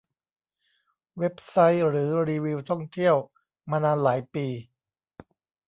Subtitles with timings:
[1.19, 3.15] เว็บไซต์ หรือรีวิวท่องเที่ยว
[3.69, 4.47] มานานหลายปี